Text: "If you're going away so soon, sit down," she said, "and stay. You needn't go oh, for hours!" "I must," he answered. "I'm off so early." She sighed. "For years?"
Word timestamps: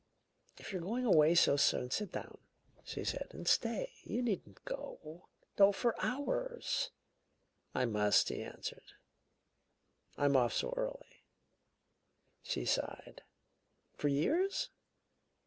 "If 0.57 0.71
you're 0.71 0.81
going 0.81 1.05
away 1.05 1.35
so 1.35 1.57
soon, 1.57 1.91
sit 1.91 2.11
down," 2.13 2.39
she 2.83 3.03
said, 3.03 3.27
"and 3.35 3.47
stay. 3.47 3.91
You 4.03 4.23
needn't 4.23 4.65
go 4.65 5.27
oh, 5.59 5.71
for 5.71 5.93
hours!" 6.03 6.89
"I 7.75 7.85
must," 7.85 8.29
he 8.29 8.41
answered. 8.41 8.93
"I'm 10.17 10.35
off 10.35 10.53
so 10.53 10.73
early." 10.75 11.27
She 12.41 12.65
sighed. 12.65 13.21
"For 13.95 14.07
years?" 14.07 14.69